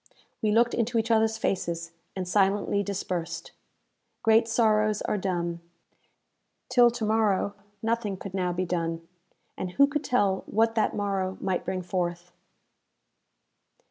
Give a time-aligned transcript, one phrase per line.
[0.41, 3.51] We looked into each others faces, and silently dispersed.
[4.23, 5.61] Great sorrows are dumb.
[6.69, 9.07] Till to morrow nothing could now be done,
[9.55, 12.31] and who could tell what that morrow might bring forth?